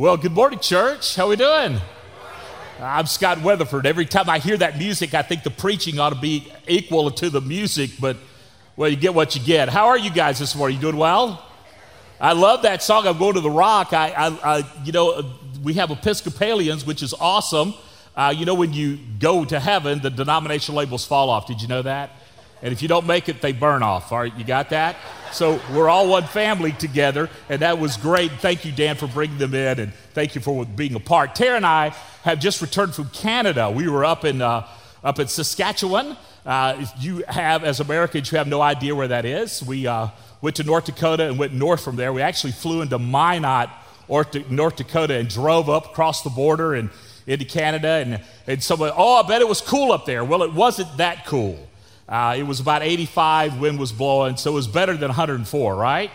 [0.00, 1.14] Well, good morning, church.
[1.14, 1.78] How are we doing?
[2.80, 3.84] I'm Scott Weatherford.
[3.84, 7.28] Every time I hear that music, I think the preaching ought to be equal to
[7.28, 8.16] the music, but
[8.76, 9.68] well, you get what you get.
[9.68, 10.78] How are you guys this morning?
[10.78, 11.46] You doing well?
[12.18, 13.06] I love that song.
[13.06, 13.92] I'm going to the rock.
[13.92, 15.22] I, I, I you know,
[15.62, 17.74] we have Episcopalians, which is awesome.
[18.16, 21.46] Uh, you know, when you go to heaven, the denomination labels fall off.
[21.46, 22.12] Did you know that?
[22.62, 24.12] And if you don't make it, they burn off.
[24.12, 24.96] All right, you got that?
[25.32, 28.32] So we're all one family together, and that was great.
[28.32, 31.34] Thank you, Dan, for bringing them in, and thank you for being a part.
[31.34, 33.70] Tara and I have just returned from Canada.
[33.70, 34.66] We were up in uh,
[35.02, 36.16] up in Saskatchewan.
[36.44, 39.62] Uh, you have, as Americans, you have no idea where that is.
[39.62, 40.08] We uh,
[40.40, 42.12] went to North Dakota and went north from there.
[42.12, 43.70] We actually flew into Minot,
[44.08, 46.90] North Dakota, and drove up across the border and
[47.26, 47.88] into Canada.
[47.88, 50.24] And, and someone, oh, I bet it was cool up there.
[50.24, 51.68] Well, it wasn't that cool.
[52.10, 56.10] Uh, it was about 85, wind was blowing, so it was better than 104, right?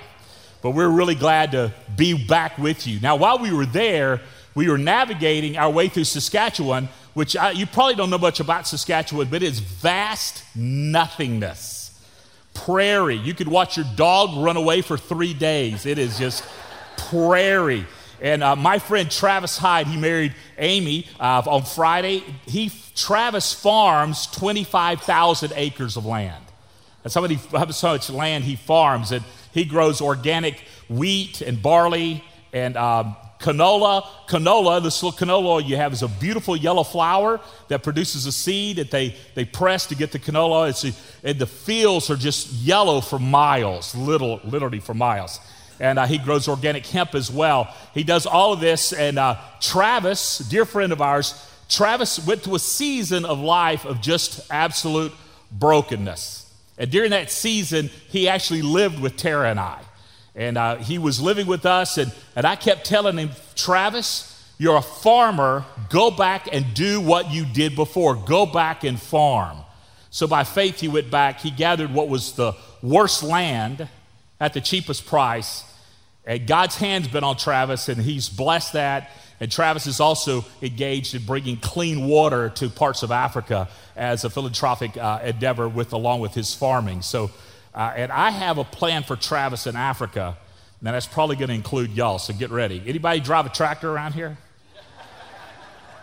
[0.62, 3.00] But we're really glad to be back with you.
[3.00, 4.20] Now, while we were there,
[4.56, 8.68] we were navigating our way through Saskatchewan, which I, you probably don't know much about
[8.68, 11.98] Saskatchewan, but it's vast nothingness.
[12.54, 13.16] Prairie.
[13.16, 15.86] You could watch your dog run away for three days.
[15.86, 16.44] It is just
[16.98, 17.86] prairie.
[18.22, 22.24] And uh, my friend Travis Hyde, he married Amy uh, on Friday.
[22.46, 26.44] He Travis farms 25,000 acres of land.
[27.04, 29.12] That's how, many, how much land he farms.
[29.12, 34.04] And he grows organic wheat and barley and um, canola.
[34.28, 38.78] Canola, this little canola you have is a beautiful yellow flower that produces a seed
[38.78, 40.70] that they, they press to get the canola.
[40.70, 40.84] It's
[41.24, 45.40] and the fields are just yellow for miles, little, literally for miles
[45.80, 47.74] and uh, he grows organic hemp as well.
[47.94, 51.34] He does all of this, and uh, Travis, dear friend of ours,
[51.68, 55.12] Travis went to a season of life of just absolute
[55.52, 56.54] brokenness.
[56.78, 59.82] And during that season, he actually lived with Tara and I.
[60.36, 64.78] And uh, he was living with us, and, and I kept telling him, Travis, you're
[64.78, 65.66] a farmer.
[65.90, 68.16] Go back and do what you did before.
[68.16, 69.58] Go back and farm.
[70.10, 71.40] So by faith, he went back.
[71.42, 73.88] He gathered what was the worst land
[74.40, 75.64] at the cheapest price.
[76.26, 79.12] And God's hand's been on Travis, and he's blessed that.
[79.40, 84.30] And Travis is also engaged in bringing clean water to parts of Africa as a
[84.30, 87.02] philanthropic uh, endeavor, with along with his farming.
[87.02, 87.32] So,
[87.74, 90.38] uh, and I have a plan for Travis in Africa.
[90.82, 92.20] Now that's probably going to include y'all.
[92.20, 92.82] So get ready.
[92.86, 94.38] Anybody drive a tractor around here?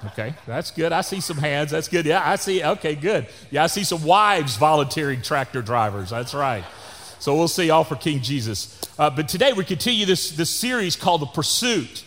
[0.05, 0.91] Okay, that's good.
[0.91, 1.71] I see some hands.
[1.71, 2.07] That's good.
[2.07, 2.65] Yeah, I see.
[2.65, 3.29] Okay, good.
[3.53, 6.11] Yeah, I see some wives volunteering tractor drivers.
[6.11, 6.65] That's right.
[7.23, 8.81] So we'll see all for King Jesus.
[8.99, 12.03] Uh, but today we continue this, this series called The Pursuit.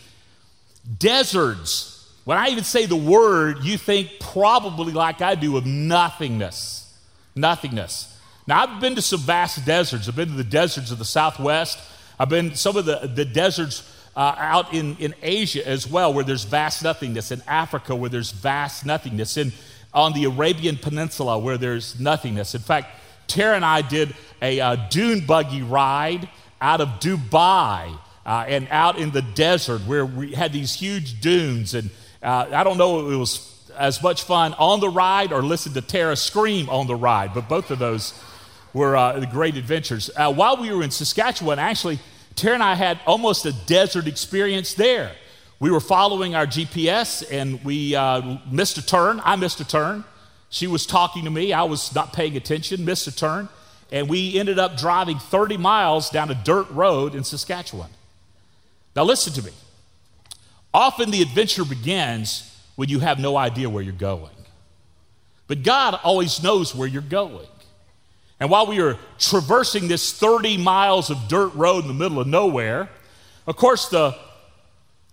[1.00, 2.14] Deserts.
[2.26, 6.94] When I even say the word, you think probably like I do of nothingness.
[7.34, 8.20] Nothingness.
[8.46, 10.10] Now, I've been to some vast deserts.
[10.10, 11.80] I've been to the deserts of the Southwest.
[12.20, 16.26] I've been some of the, the deserts uh, out in, in Asia as well, where
[16.26, 19.54] there's vast nothingness, in Africa, where there's vast nothingness, in,
[19.94, 22.54] on the Arabian Peninsula, where there's nothingness.
[22.54, 22.90] In fact,
[23.28, 26.30] Tara and I did a uh, dune buggy ride
[26.62, 31.74] out of Dubai uh, and out in the desert where we had these huge dunes.
[31.74, 31.90] And
[32.24, 35.74] uh, I don't know if it was as much fun on the ride or listen
[35.74, 38.14] to Tara scream on the ride, but both of those
[38.74, 40.10] were uh, great adventures.
[40.16, 42.00] Uh, while we were in Saskatchewan, actually,
[42.36, 45.12] Tara and I had almost a desert experience there.
[45.60, 47.96] We were following our GPS and we
[48.52, 49.22] missed a turn.
[49.24, 50.04] I missed a turn.
[50.50, 51.54] She was talking to me.
[51.54, 53.50] I was not paying attention, missed a turn
[53.92, 57.90] and we ended up driving 30 miles down a dirt road in Saskatchewan.
[58.96, 59.52] Now, listen to me.
[60.74, 64.32] Often the adventure begins when you have no idea where you're going.
[65.48, 67.48] But God always knows where you're going.
[68.40, 72.28] And while we were traversing this 30 miles of dirt road in the middle of
[72.28, 72.90] nowhere,
[73.48, 74.18] of course, the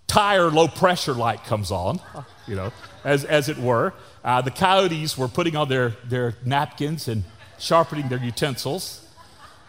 [0.06, 2.00] tire low pressure light comes on,
[2.48, 2.72] you know,
[3.04, 3.92] as, as it were.
[4.24, 7.24] Uh, the coyotes were putting on their, their napkins and
[7.58, 9.04] sharpening their utensils.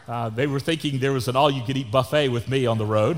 [0.08, 2.78] Uh, they were thinking there was an all you could eat buffet with me on
[2.78, 3.18] the road.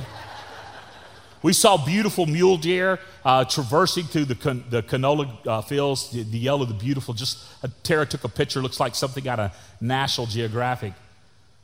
[1.42, 6.40] We saw beautiful mule deer uh, traversing through the, the canola uh, fields, the, the,
[6.40, 7.14] yellow, the beautiful.
[7.14, 10.94] Just uh, Tara took a picture, looks like something out of National Geographic.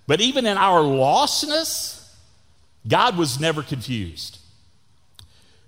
[0.05, 2.13] But even in our lostness,
[2.87, 4.37] God was never confused.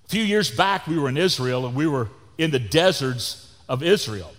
[0.06, 3.84] A few years back, we were in Israel and we were in the deserts of
[3.84, 4.34] Israel.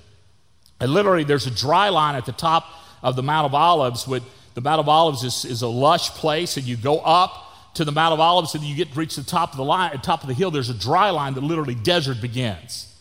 [0.80, 2.66] And literally, there's a dry line at the top
[3.02, 4.06] of the Mount of Olives.
[4.06, 4.22] With,
[4.54, 7.92] the Mount of Olives is, is a lush place, and you go up to the
[7.92, 10.28] Mount of Olives, and you get to reach the top of the line, top of
[10.28, 10.50] the hill.
[10.50, 12.92] There's a dry line that literally desert begins,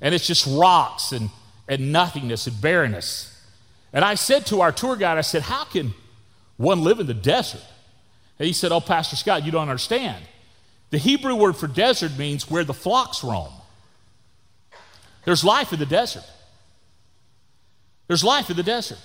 [0.00, 1.30] and it's just rocks and
[1.68, 3.34] and nothingness and barrenness.
[3.92, 5.94] And I said to our tour guide, I said, "How can
[6.56, 7.64] one live in the desert?"
[8.38, 10.24] And he said, "Oh, Pastor Scott, you don't understand.
[10.90, 13.52] The Hebrew word for desert means where the flocks roam.
[15.24, 16.24] There's life in the desert.
[18.06, 18.98] There's life in the desert.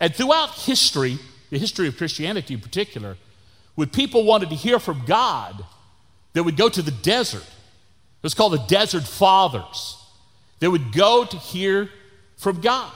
[0.00, 1.18] And throughout history,
[1.50, 3.16] the history of Christianity in particular,
[3.74, 5.64] when people wanted to hear from God,
[6.32, 7.42] they would go to the desert.
[7.44, 9.98] It was called the Desert Fathers.
[10.60, 11.90] They would go to hear
[12.36, 12.92] from God.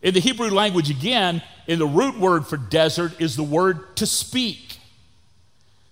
[0.00, 4.06] In the Hebrew language, again, in the root word for desert is the word to
[4.06, 4.78] speak.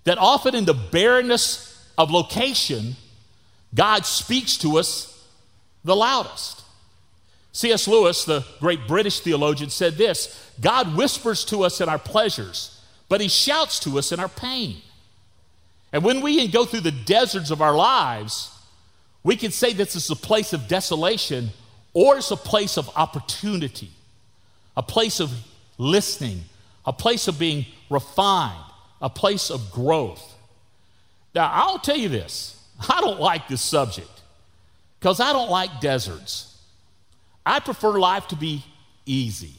[0.05, 1.67] That often in the barrenness
[1.99, 2.97] of location,
[3.75, 5.27] God speaks to us
[5.85, 6.63] the loudest.
[7.53, 7.89] C.S.
[7.89, 13.21] Lewis, the great British theologian, said this God whispers to us in our pleasures, but
[13.21, 14.77] he shouts to us in our pain.
[15.93, 18.57] And when we go through the deserts of our lives,
[19.25, 21.51] we can say this is a place of desolation
[21.93, 23.91] or it's a place of opportunity
[24.77, 25.31] a place of
[25.79, 26.41] listening,
[26.87, 28.65] a place of being refined,
[29.03, 30.35] a place of growth.
[31.35, 34.11] Now, I'll tell you this I don't like this subject
[34.99, 36.59] because I don't like deserts.
[37.45, 38.65] I prefer life to be
[39.07, 39.55] easy.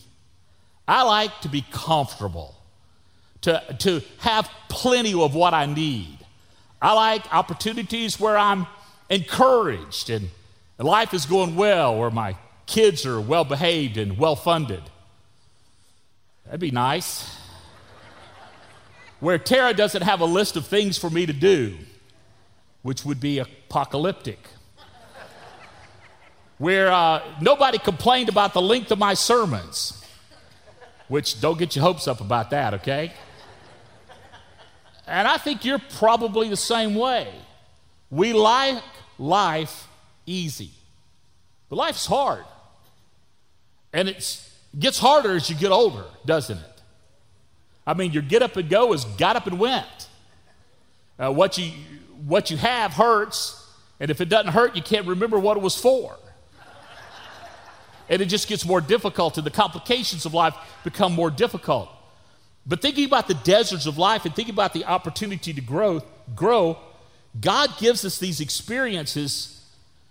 [0.87, 2.55] I like to be comfortable,
[3.41, 6.17] to, to have plenty of what I need.
[6.81, 8.65] I like opportunities where I'm
[9.09, 10.29] encouraged and
[10.77, 12.35] life is going well, where my
[12.65, 14.81] kids are well behaved and well funded.
[16.45, 17.37] That'd be nice.
[19.19, 21.77] Where Tara doesn't have a list of things for me to do,
[22.81, 24.39] which would be apocalyptic.
[26.57, 30.03] Where uh, nobody complained about the length of my sermons,
[31.07, 33.13] which don't get your hopes up about that, okay?
[35.07, 37.33] And I think you're probably the same way.
[38.09, 38.83] We like
[39.17, 39.87] life
[40.25, 40.71] easy,
[41.69, 42.43] but life's hard.
[43.93, 44.41] And it
[44.77, 46.81] gets harder as you get older, doesn't it?
[47.85, 50.07] I mean, your get up and go is got up and went.
[51.17, 51.71] Uh, what, you,
[52.25, 53.57] what you have hurts,
[53.99, 56.17] and if it doesn't hurt, you can't remember what it was for.
[58.09, 61.89] and it just gets more difficult, and the complications of life become more difficult.
[62.65, 66.01] But thinking about the deserts of life and thinking about the opportunity to grow,
[66.35, 66.77] grow,
[67.39, 69.65] God gives us these experiences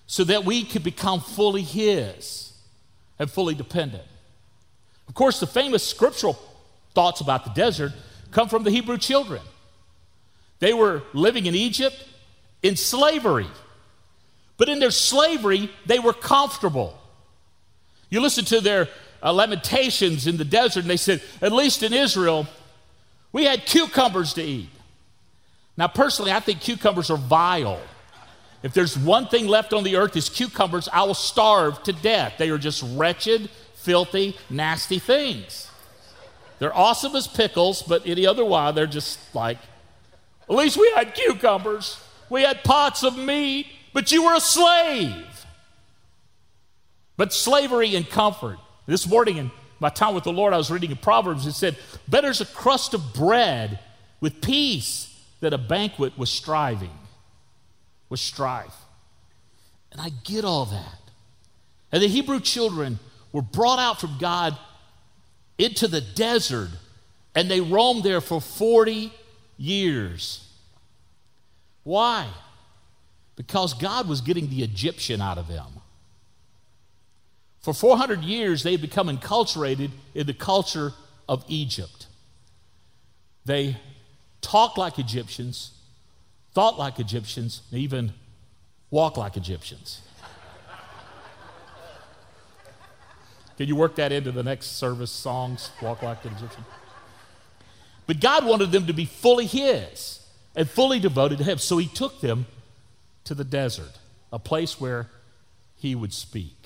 [0.06, 2.52] so that we can become fully His
[3.18, 4.02] and fully dependent.
[5.06, 6.38] Of course, the famous scriptural
[6.94, 7.92] thoughts about the desert
[8.30, 9.42] come from the Hebrew children.
[10.60, 11.96] They were living in Egypt
[12.62, 13.48] in slavery,
[14.56, 16.96] but in their slavery, they were comfortable.
[18.10, 18.88] You listen to their
[19.22, 22.46] uh, lamentations in the desert, and they said, at least in Israel,
[23.32, 24.68] we had cucumbers to eat.
[25.76, 27.80] Now, personally, I think cucumbers are vile.
[28.62, 32.34] If there's one thing left on the earth is cucumbers, I will starve to death.
[32.36, 35.70] They are just wretched filthy, nasty things.
[36.58, 39.56] They're awesome as pickles, but any other while, they're just like,
[40.50, 45.46] at least we had cucumbers, we had pots of meat, but you were a slave.
[47.16, 48.58] But slavery and comfort.
[48.86, 51.46] This morning in my time with the Lord, I was reading in Proverbs.
[51.46, 53.78] It said, Better is a crust of bread
[54.20, 56.98] with peace than a banquet with striving,
[58.08, 58.74] with strife.
[59.92, 61.00] And I get all that.
[61.92, 62.98] And the Hebrew children
[63.32, 64.58] were brought out from God
[65.58, 66.70] into the desert
[67.34, 69.12] and they roamed there for 40
[69.60, 70.48] years.
[71.84, 72.26] Why?
[73.36, 75.66] Because God was getting the Egyptian out of them.
[77.60, 80.94] For 400 years, they had become enculturated in the culture
[81.28, 82.06] of Egypt.
[83.44, 83.76] They
[84.40, 85.72] talked like Egyptians,
[86.54, 88.14] thought like Egyptians, and even
[88.90, 90.00] walked like Egyptians.
[93.58, 95.70] Can you work that into the next service songs?
[95.82, 96.64] Walk like an Egyptian.
[98.06, 101.58] But God wanted them to be fully His and fully devoted to Him.
[101.58, 102.46] So He took them
[103.24, 103.98] to the desert,
[104.32, 105.08] a place where
[105.76, 106.56] He would speak.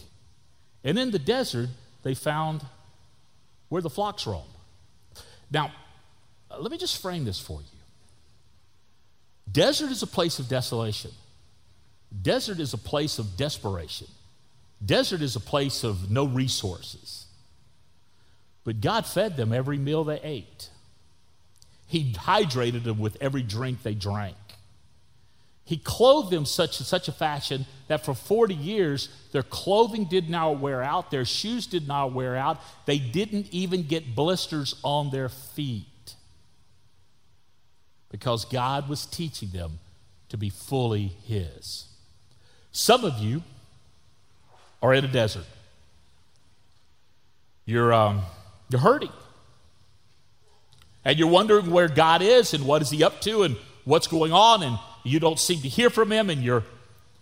[0.82, 1.70] And in the desert,
[2.02, 2.64] they found
[3.68, 4.44] where the flocks roam.
[5.50, 5.72] Now,
[6.50, 7.78] uh, let me just frame this for you.
[9.50, 11.10] Desert is a place of desolation.
[12.22, 14.06] Desert is a place of desperation.
[14.84, 17.26] Desert is a place of no resources.
[18.64, 20.70] But God fed them every meal they ate.
[21.86, 24.36] He hydrated them with every drink they drank.
[25.64, 30.28] He clothed them such in such a fashion that for 40 years their clothing did
[30.28, 35.10] not wear out, their shoes did not wear out, they didn't even get blisters on
[35.10, 35.86] their feet.
[38.10, 39.78] Because God was teaching them
[40.28, 41.86] to be fully His.
[42.70, 43.42] Some of you
[44.82, 45.46] are in a desert.
[47.64, 48.22] You're, um,
[48.68, 49.12] you're hurting.
[51.04, 54.32] And you're wondering where God is and what is He up to and what's going
[54.32, 56.64] on and you don't seem to hear from him and you're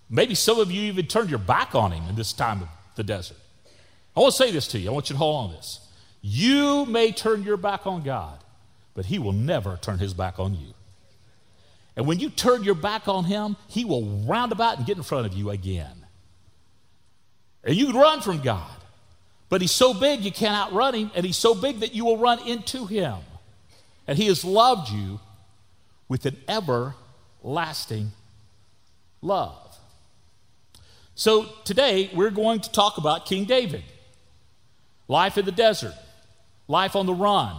[0.09, 3.03] maybe some of you even turned your back on him in this time of the
[3.03, 3.37] desert.
[4.17, 4.91] I want to say this to you.
[4.91, 5.81] I want you to hold on to this.
[6.21, 8.39] You may turn your back on God,
[8.95, 10.75] but he will never turn his back on you.
[11.97, 15.03] And when you turn your back on him, he will round about and get in
[15.03, 16.07] front of you again.
[17.65, 18.71] And you run from God.
[19.49, 22.17] But he's so big you can't outrun him, and he's so big that you will
[22.17, 23.17] run into him.
[24.07, 25.21] And he has loved you
[26.09, 28.13] with an everlasting
[29.21, 29.77] love.
[31.15, 33.85] So today we're going to talk about King David
[35.09, 35.95] life in the desert,
[36.69, 37.55] life on the run.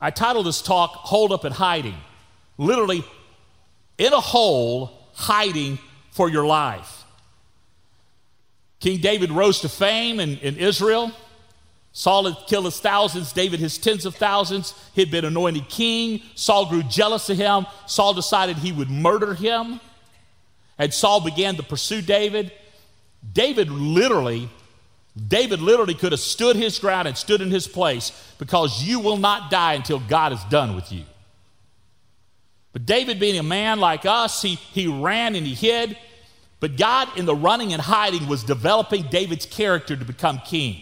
[0.00, 1.96] I titled this talk, Holed Up and Hiding.
[2.56, 3.04] Literally,
[3.98, 5.78] in a hole, hiding
[6.10, 7.04] for your life.
[8.80, 11.12] King David rose to fame in, in Israel.
[11.96, 14.74] Saul had killed his thousands, David his tens of thousands.
[14.94, 16.22] He'd been anointed king.
[16.34, 17.66] Saul grew jealous of him.
[17.86, 19.80] Saul decided he would murder him.
[20.76, 22.50] And Saul began to pursue David.
[23.32, 24.48] David literally,
[25.28, 28.10] David literally could have stood his ground and stood in his place
[28.40, 31.04] because you will not die until God is done with you.
[32.72, 35.96] But David, being a man like us, he, he ran and he hid.
[36.58, 40.80] But God, in the running and hiding, was developing David's character to become king.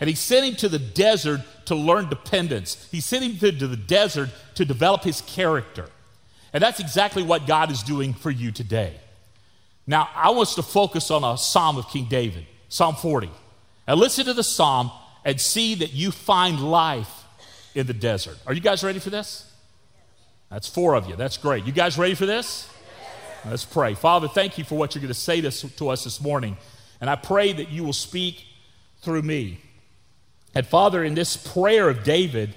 [0.00, 2.88] And he sent him to the desert to learn dependence.
[2.90, 5.88] He sent him to, the desert to develop his character.
[6.52, 8.94] And that's exactly what God is doing for you today.
[9.86, 13.30] Now, I want us to focus on a psalm of King David, Psalm 40.
[13.86, 14.90] And listen to the psalm
[15.24, 17.24] and see that you find life
[17.74, 18.36] in the desert.
[18.46, 19.50] Are you guys ready for this?
[20.50, 21.16] That's four of you.
[21.16, 21.64] That's great.
[21.64, 22.68] You guys ready for this?
[23.44, 23.94] Let's pray.
[23.94, 26.56] Father, thank you for what you're going to say to, to us this morning.
[27.00, 28.44] And I pray that you will speak
[29.02, 29.60] through me.
[30.54, 32.54] And Father, in this prayer of David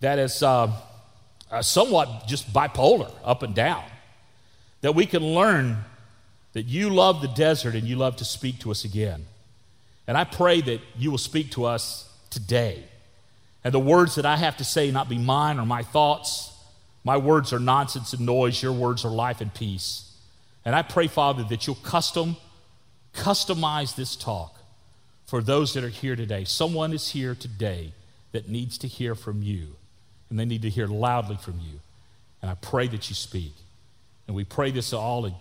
[0.00, 0.72] that is uh,
[1.50, 3.84] uh, somewhat just bipolar, up and down,
[4.80, 5.78] that we can learn
[6.52, 9.26] that you love the desert and you love to speak to us again.
[10.06, 12.84] And I pray that you will speak to us today.
[13.64, 16.52] And the words that I have to say not be mine or my thoughts.
[17.04, 18.62] My words are nonsense and noise.
[18.62, 20.12] Your words are life and peace.
[20.64, 22.36] And I pray, Father, that you'll custom,
[23.14, 24.57] customize this talk
[25.28, 26.42] for those that are here today.
[26.44, 27.92] Someone is here today
[28.32, 29.76] that needs to hear from you,
[30.30, 31.80] and they need to hear loudly from you.
[32.40, 33.52] And I pray that you speak.
[34.26, 35.34] And we pray this all in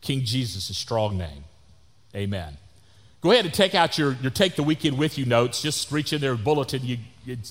[0.00, 1.44] King Jesus' strong name.
[2.16, 2.56] Amen.
[3.20, 5.60] Go ahead and take out your, your Take the Weekend With You notes.
[5.60, 6.80] Just reach in there, bulletin.
[6.82, 6.96] You,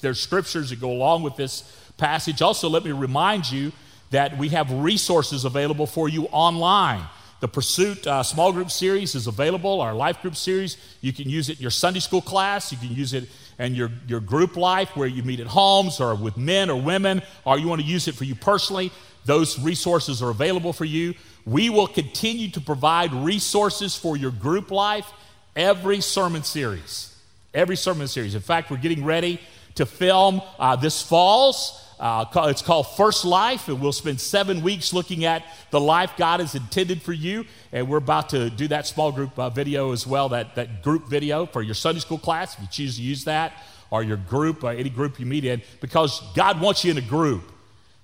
[0.01, 1.61] there's scriptures that go along with this
[1.97, 2.41] passage.
[2.41, 3.71] Also, let me remind you
[4.09, 7.03] that we have resources available for you online.
[7.39, 10.75] The Pursuit uh, small group series is available, our life group series.
[10.99, 13.91] You can use it in your Sunday school class, you can use it in your,
[14.07, 17.67] your group life where you meet at homes or with men or women, or you
[17.67, 18.91] want to use it for you personally.
[19.23, 21.13] Those resources are available for you.
[21.45, 25.09] We will continue to provide resources for your group life
[25.55, 27.15] every sermon series.
[27.53, 28.35] Every sermon series.
[28.35, 29.39] In fact, we're getting ready
[29.75, 34.93] to film uh, this fall's uh, it's called First Life, and we'll spend seven weeks
[34.93, 37.45] looking at the life God has intended for you.
[37.73, 41.07] And we're about to do that small group uh, video as well, that, that group
[41.07, 43.53] video for your Sunday school class, if you choose to use that,
[43.91, 47.01] or your group, uh, any group you meet in, because God wants you in a
[47.01, 47.51] group.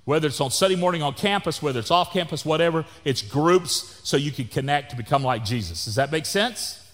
[0.03, 4.17] Whether it's on Sunday morning on campus, whether it's off campus, whatever, it's groups so
[4.17, 5.85] you can connect to become like Jesus.
[5.85, 6.84] Does that make sense?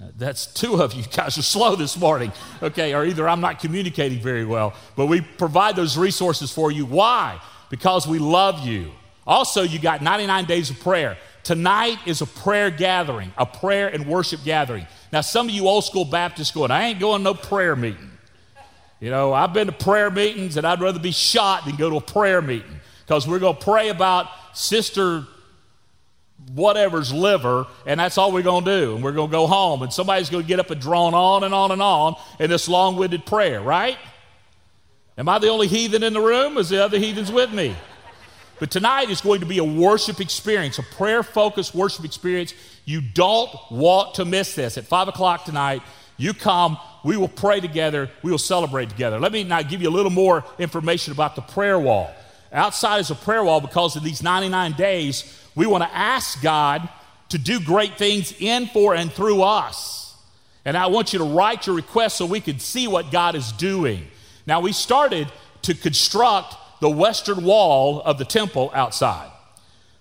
[0.00, 2.94] That's two of you guys are slow this morning, okay?
[2.94, 6.86] Or either I'm not communicating very well, but we provide those resources for you.
[6.86, 7.38] Why?
[7.68, 8.92] Because we love you.
[9.26, 11.18] Also, you got 99 days of prayer.
[11.42, 14.86] Tonight is a prayer gathering, a prayer and worship gathering.
[15.12, 18.10] Now, some of you old school Baptists going, I ain't going no prayer meeting.
[19.00, 21.96] You know, I've been to prayer meetings and I'd rather be shot than go to
[21.96, 25.24] a prayer meeting because we're going to pray about Sister
[26.52, 28.94] whatever's liver, and that's all we're going to do.
[28.94, 31.44] And we're going to go home, and somebody's going to get up and drone on
[31.44, 33.98] and on and on in this long winded prayer, right?
[35.16, 36.56] Am I the only heathen in the room?
[36.58, 37.76] Is the other heathens with me?
[38.58, 42.52] But tonight is going to be a worship experience, a prayer focused worship experience.
[42.84, 44.76] You don't want to miss this.
[44.76, 45.82] At 5 o'clock tonight,
[46.18, 49.18] you come, we will pray together, we will celebrate together.
[49.18, 52.10] Let me now give you a little more information about the prayer wall.
[52.52, 56.88] Outside is a prayer wall because in these 99 days, we want to ask God
[57.30, 60.16] to do great things in, for, and through us.
[60.64, 63.52] And I want you to write your request so we can see what God is
[63.52, 64.06] doing.
[64.46, 65.30] Now, we started
[65.62, 69.30] to construct the western wall of the temple outside,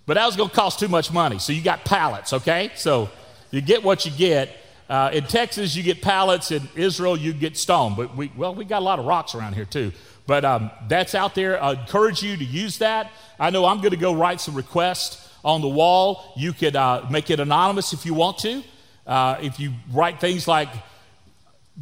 [0.05, 1.39] but that was going to cost too much money.
[1.39, 2.71] So you got pallets, okay?
[2.75, 3.09] So
[3.51, 4.55] you get what you get.
[4.89, 6.51] Uh, in Texas, you get pallets.
[6.51, 7.95] In Israel, you get stone.
[7.95, 9.91] But we, well, we got a lot of rocks around here too.
[10.25, 11.61] But um, that's out there.
[11.61, 13.11] I encourage you to use that.
[13.39, 16.33] I know I'm going to go write some requests on the wall.
[16.35, 18.63] You could uh, make it anonymous if you want to.
[19.05, 20.69] Uh, if you write things like,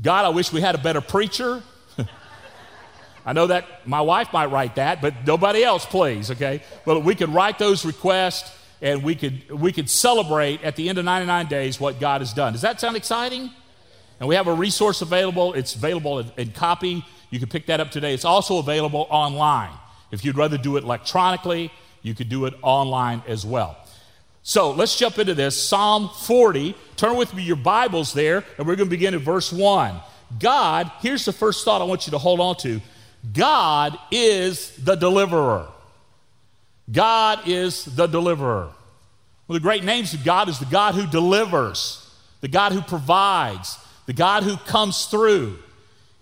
[0.01, 1.61] God, I wish we had a better preacher.
[3.25, 6.61] I know that my wife might write that, but nobody else, please, okay?
[6.85, 10.97] But we could write those requests and we could, we could celebrate at the end
[10.97, 12.53] of 99 days what God has done.
[12.53, 13.49] Does that sound exciting?
[14.19, 15.53] And we have a resource available.
[15.53, 17.03] It's available in, in copy.
[17.29, 18.13] You can pick that up today.
[18.13, 19.73] It's also available online.
[20.11, 23.77] If you'd rather do it electronically, you could do it online as well.
[24.43, 25.61] So let's jump into this.
[25.61, 26.75] Psalm 40.
[26.95, 29.99] Turn with me your Bibles there, and we're going to begin at verse 1.
[30.39, 32.81] God, here's the first thought I want you to hold on to
[33.33, 35.67] God is the deliverer.
[36.91, 38.71] God is the deliverer.
[39.47, 42.09] One of the great names of God is the God who delivers,
[42.41, 45.57] the God who provides, the God who comes through.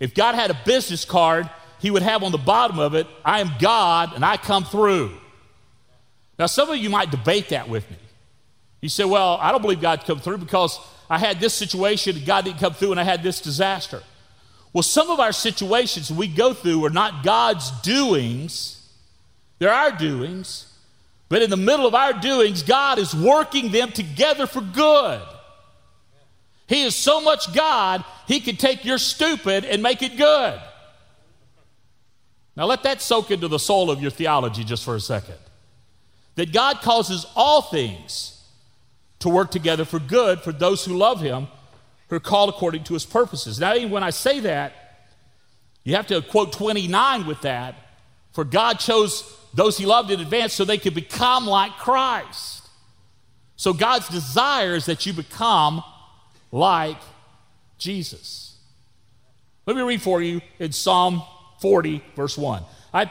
[0.00, 3.40] If God had a business card, he would have on the bottom of it, I
[3.40, 5.12] am God and I come through.
[6.38, 7.96] Now, some of you might debate that with me.
[8.80, 10.78] You say, Well, I don't believe God come through because
[11.08, 14.02] I had this situation God didn't come through and I had this disaster.
[14.72, 18.86] Well, some of our situations we go through are not God's doings,
[19.58, 20.72] they're our doings.
[21.28, 25.20] But in the middle of our doings, God is working them together for good.
[26.68, 30.60] He is so much God, He can take your stupid and make it good.
[32.56, 35.36] Now, let that soak into the soul of your theology just for a second.
[36.36, 38.44] That God causes all things
[39.18, 41.48] to work together for good for those who love Him
[42.08, 43.58] who are called according to his purposes.
[43.58, 44.72] Now, even when I say that,
[45.84, 47.74] you have to quote 29 with that.
[48.32, 49.24] For God chose
[49.54, 52.68] those he loved in advance so they could become like Christ.
[53.56, 55.82] So God's desire is that you become
[56.52, 56.98] like
[57.78, 58.56] Jesus.
[59.64, 61.22] Let me read for you in Psalm
[61.60, 62.62] 40, verse 1.
[62.92, 63.10] I,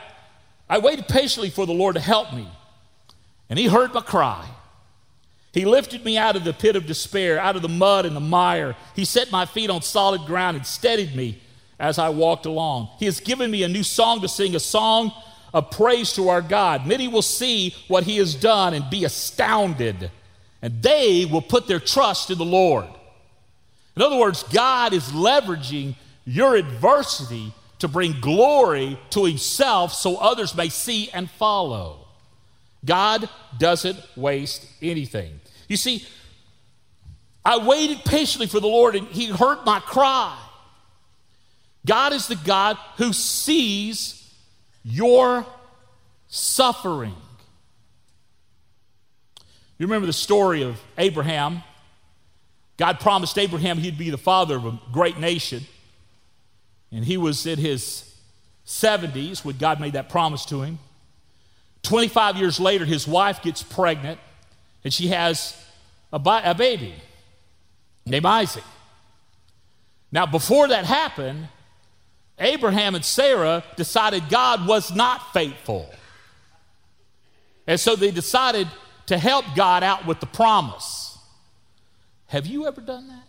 [0.69, 2.47] I waited patiently for the Lord to help me,
[3.49, 4.47] and he heard my cry.
[5.53, 8.19] He lifted me out of the pit of despair, out of the mud and the
[8.19, 8.75] mire.
[8.93, 11.41] He set my feet on solid ground and steadied me
[11.79, 12.89] as I walked along.
[12.99, 15.13] He has given me a new song to sing, a song
[15.53, 16.85] of praise to our God.
[16.85, 20.11] Many will see what he has done and be astounded,
[20.61, 22.87] and they will put their trust in the Lord.
[23.95, 30.53] In other words, God is leveraging your adversity to bring glory to himself so others
[30.55, 32.04] may see and follow.
[32.85, 35.39] God doesn't waste anything.
[35.67, 36.05] You see,
[37.43, 40.37] I waited patiently for the Lord and He heard my cry.
[41.85, 44.33] God is the God who sees
[44.83, 45.45] your
[46.27, 47.15] suffering.
[49.77, 51.61] You remember the story of Abraham?
[52.77, 55.63] God promised Abraham he'd be the father of a great nation.
[56.91, 58.15] And he was in his
[58.65, 60.79] 70s when God made that promise to him.
[61.85, 64.19] 25 years later, his wife gets pregnant
[64.83, 65.55] and she has
[66.11, 66.93] a, bi- a baby
[68.05, 68.63] named Isaac.
[70.11, 71.47] Now, before that happened,
[72.39, 75.89] Abraham and Sarah decided God was not faithful.
[77.67, 78.67] And so they decided
[79.07, 81.17] to help God out with the promise.
[82.27, 83.27] Have you ever done that?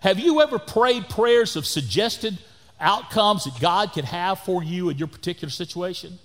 [0.00, 2.38] Have you ever prayed prayers of suggested
[2.80, 6.18] outcomes that God could have for you in your particular situation?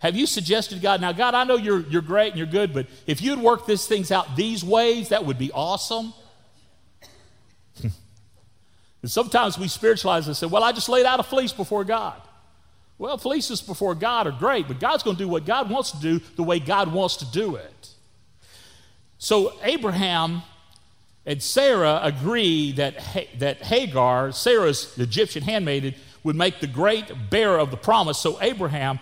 [0.00, 2.86] Have you suggested God, now, God, I know you're, you're great and you're good, but
[3.06, 6.14] if you'd work these things out these ways, that would be awesome?
[7.82, 7.92] and
[9.06, 12.20] sometimes we spiritualize and say, well, I just laid out a fleece before God.
[12.96, 16.00] Well, fleeces before God are great, but God's going to do what God wants to
[16.00, 17.90] do the way God wants to do it.
[19.18, 20.42] So Abraham
[21.26, 22.96] and Sarah agree that,
[23.38, 28.18] that Hagar, Sarah's Egyptian handmaiden, would make the great bearer of the promise.
[28.18, 28.98] So Abraham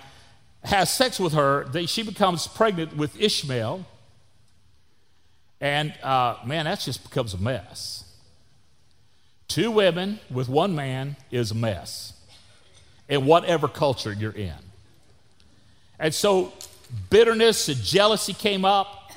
[0.66, 3.86] has sex with her, they, she becomes pregnant with Ishmael.
[5.60, 8.04] And uh, man, that just becomes a mess.
[9.48, 12.12] Two women with one man is a mess
[13.08, 14.52] in whatever culture you're in.
[16.00, 16.52] And so
[17.10, 19.12] bitterness and jealousy came up.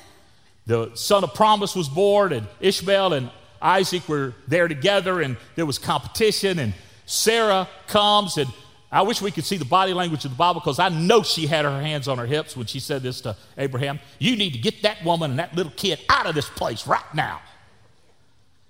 [0.66, 5.66] The son of promise was born, and Ishmael and Isaac were there together, and there
[5.66, 6.60] was competition.
[6.60, 6.74] And
[7.06, 8.48] Sarah comes and
[8.92, 11.46] I wish we could see the body language of the Bible because I know she
[11.46, 14.00] had her hands on her hips when she said this to Abraham.
[14.18, 17.14] You need to get that woman and that little kid out of this place right
[17.14, 17.40] now.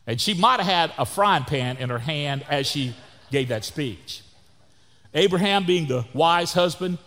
[0.06, 2.94] And she might have had a frying pan in her hand as she
[3.30, 4.22] gave that speech.
[5.14, 6.98] Abraham, being the wise husband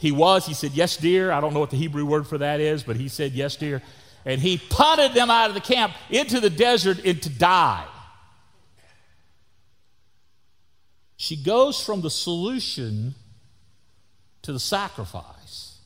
[0.00, 1.30] he was, he said, Yes, dear.
[1.30, 3.82] I don't know what the Hebrew word for that is, but he said, Yes, dear.
[4.24, 7.84] and he punted them out of the camp into the desert and to die.
[11.20, 13.14] She goes from the solution
[14.40, 15.76] to the sacrifice.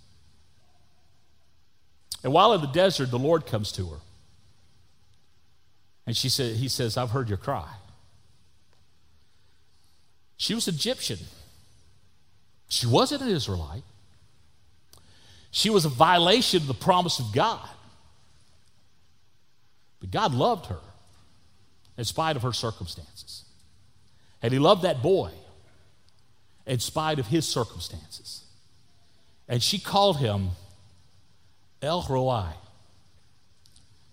[2.22, 3.96] And while in the desert, the Lord comes to her.
[6.06, 7.68] And she said, he says, I've heard your cry.
[10.36, 11.18] She was Egyptian.
[12.68, 13.82] She wasn't an Israelite.
[15.50, 17.68] She was a violation of the promise of God.
[19.98, 20.78] But God loved her
[21.98, 23.43] in spite of her circumstances.
[24.44, 25.30] And He loved that boy
[26.66, 28.44] in spite of his circumstances.
[29.48, 30.50] And she called him
[31.80, 32.50] El Roi,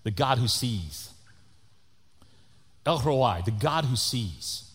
[0.04, 1.12] the God who sees.
[2.86, 4.72] El Roi, the God who sees.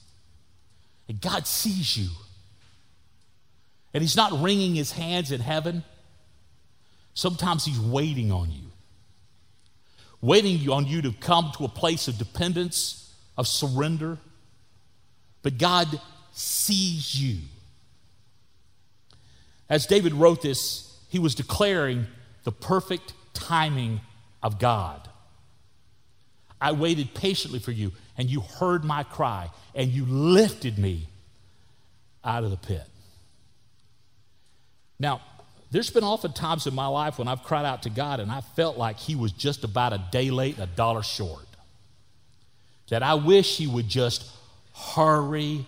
[1.09, 2.11] And God sees you.
[3.95, 5.85] And He's not wringing His hands in heaven.
[7.15, 8.73] Sometimes He's waiting on you,
[10.21, 14.19] waiting on you to come to a place of dependence, of surrender.
[15.47, 16.01] But God
[16.33, 17.39] sees you.
[19.69, 22.09] As David wrote this, he was declaring
[22.43, 24.01] the perfect timing
[24.43, 25.09] of God.
[26.61, 31.07] I waited patiently for you, and you heard my cry, and you lifted me
[32.25, 32.89] out of the pit.
[34.99, 35.21] Now,
[35.71, 38.41] there's been often times in my life when I've cried out to God and I
[38.41, 41.47] felt like He was just about a day late and a dollar short.
[42.89, 44.29] That I wish He would just
[44.77, 45.67] hurry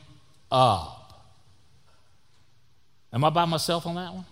[0.51, 1.25] up.
[3.13, 4.27] Am I by myself on that one?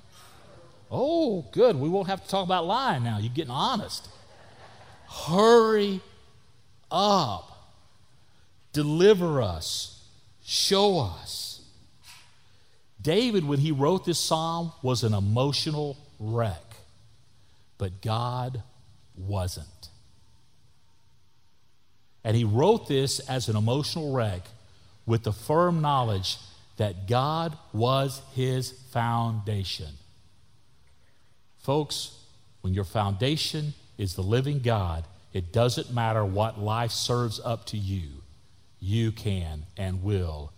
[0.90, 1.76] Oh, good.
[1.76, 3.18] We won't have to talk about lying now.
[3.18, 4.08] You're getting honest.
[5.08, 6.00] Hurry
[6.90, 7.72] up.
[8.72, 10.04] Deliver us.
[10.44, 11.62] Show us.
[13.00, 16.62] David, when he wrote this psalm, was an emotional wreck,
[17.78, 18.62] but God
[19.16, 19.66] wasn't.
[22.22, 24.42] And he wrote this as an emotional wreck
[25.06, 26.36] with the firm knowledge
[26.76, 29.94] that God was his foundation.
[31.58, 32.18] Folks,
[32.60, 37.76] when your foundation is the living God, it doesn't matter what life serves up to
[37.76, 38.22] you,
[38.80, 40.52] you can and will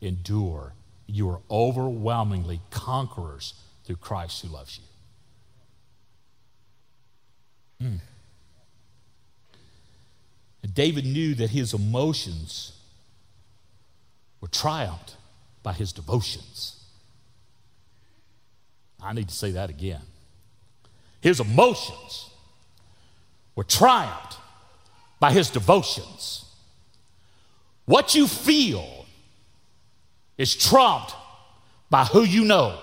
[0.00, 0.72] endure.
[1.06, 4.80] You are overwhelmingly conquerors through Christ who loves
[7.80, 7.86] you.
[7.86, 8.00] Mm.
[10.72, 12.72] David knew that his emotions
[14.40, 15.16] were triumphed
[15.62, 16.76] by his devotions.
[19.02, 20.02] I need to say that again.
[21.20, 22.30] His emotions
[23.54, 24.36] were triumphed
[25.18, 26.44] by his devotions.
[27.84, 29.06] What you feel
[30.38, 31.14] is trumped
[31.90, 32.78] by who you know.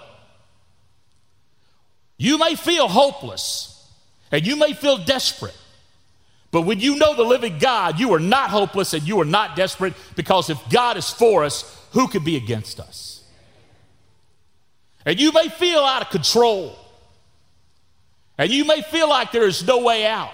[2.17, 3.89] You may feel hopeless
[4.31, 5.57] and you may feel desperate,
[6.51, 9.55] but when you know the living God, you are not hopeless and you are not
[9.55, 13.23] desperate because if God is for us, who could be against us?
[15.05, 16.77] And you may feel out of control.
[18.37, 20.33] And you may feel like there is no way out.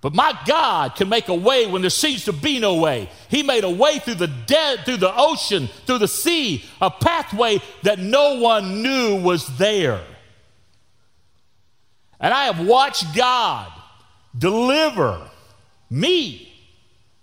[0.00, 3.10] But my God can make a way when there seems to be no way.
[3.28, 7.60] He made a way through the dead, through the ocean, through the sea, a pathway
[7.82, 10.02] that no one knew was there.
[12.20, 13.72] And I have watched God
[14.38, 15.30] deliver
[15.90, 16.52] me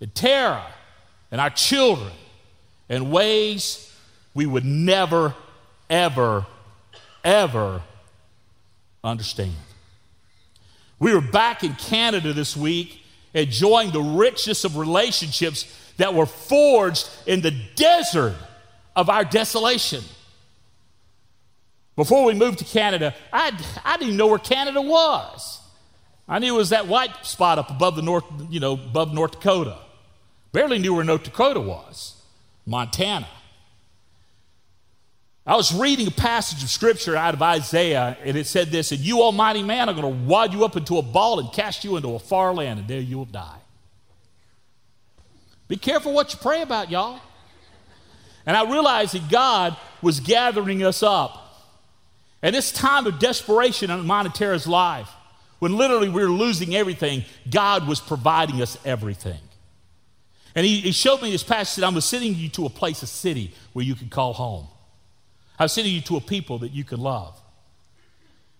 [0.00, 0.64] and Tara
[1.30, 2.12] and our children
[2.88, 3.92] in ways
[4.34, 5.34] we would never,
[5.88, 6.46] ever,
[7.22, 7.82] ever
[9.02, 9.54] understand.
[10.98, 13.00] We were back in Canada this week
[13.32, 18.36] enjoying the richness of relationships that were forged in the desert
[18.96, 20.02] of our desolation.
[21.96, 23.52] Before we moved to Canada, I,
[23.84, 25.53] I didn't know where Canada was.
[26.28, 29.32] I knew it was that white spot up above the north, you know, above North
[29.32, 29.78] Dakota.
[30.52, 32.14] Barely knew where North Dakota was,
[32.64, 33.28] Montana.
[35.46, 39.00] I was reading a passage of scripture out of Isaiah, and it said this, and
[39.00, 41.96] you, almighty man, are going to wad you up into a ball and cast you
[41.96, 43.58] into a far land, and there you will die.
[45.68, 47.20] Be careful what you pray about, y'all.
[48.46, 51.40] And I realized that God was gathering us up.
[52.42, 55.10] And this time of desperation in Monetara's life,
[55.64, 59.40] when literally we were losing everything, God was providing us everything.
[60.54, 63.06] And he, he showed me this passage, that I'm sending you to a place, a
[63.06, 64.66] city where you can call home.
[65.58, 67.40] I'm sending you to a people that you can love.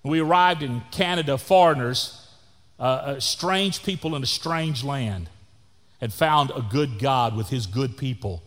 [0.01, 2.27] When we arrived in Canada, foreigners,
[2.81, 5.29] uh, uh, strange people in a strange land,
[6.01, 8.43] and found a good God with his good people.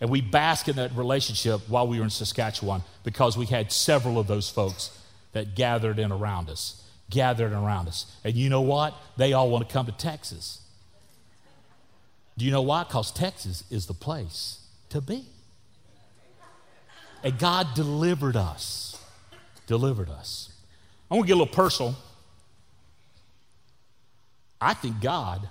[0.00, 4.18] And we bask in that relationship while we were in Saskatchewan because we had several
[4.18, 4.90] of those folks
[5.34, 6.81] that gathered in around us.
[7.12, 8.16] Gathering around us.
[8.24, 8.94] And you know what?
[9.16, 10.60] They all want to come to Texas.
[12.36, 12.82] Do you know why?
[12.82, 15.26] Because Texas is the place to be.
[17.22, 19.00] And God delivered us.
[19.68, 20.52] Delivered us.
[21.10, 21.94] I want to get a little personal.
[24.60, 25.48] I think God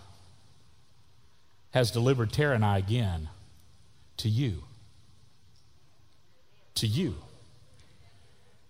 [1.73, 3.29] has delivered Tara and I again
[4.17, 4.63] to you.
[6.75, 7.15] To you.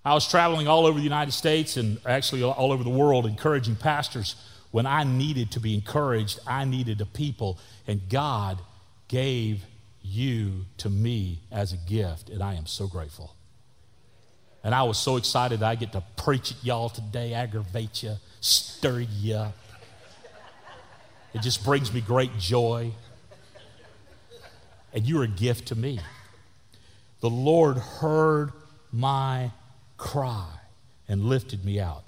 [0.03, 3.75] I was traveling all over the United States and actually all over the world encouraging
[3.75, 4.35] pastors.
[4.71, 8.59] When I needed to be encouraged, I needed a people, and God
[9.07, 9.63] gave
[10.01, 13.35] you to me as a gift, and I am so grateful.
[14.63, 18.15] And I was so excited that I get to preach at y'all today, aggravate you,
[18.39, 19.55] stir you up.
[21.33, 22.91] It just brings me great joy.
[24.93, 25.99] And you're a gift to me.
[27.21, 28.51] The Lord heard
[28.91, 29.51] my
[30.01, 30.47] cry
[31.07, 32.05] and lifted me out.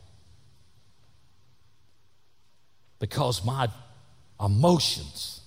[2.99, 3.67] Because my
[4.43, 5.41] emotions